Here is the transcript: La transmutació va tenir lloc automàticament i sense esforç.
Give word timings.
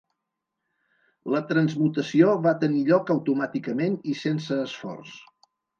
La 1.33 1.41
transmutació 1.51 2.33
va 2.49 2.55
tenir 2.65 2.83
lloc 2.91 3.15
automàticament 3.19 4.03
i 4.15 4.21
sense 4.27 4.63
esforç. 4.69 5.19